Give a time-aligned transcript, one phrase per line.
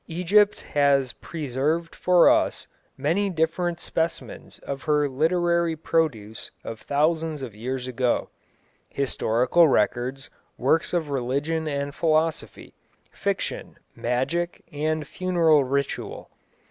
[0.07, 2.67] Egypt has preserved for us
[2.97, 8.31] many different specimens of her literary produce of thousands of years ago
[8.89, 12.73] historical records, works of religion and philosophy,
[13.13, 16.31] fiction, magic, and funeral ritual.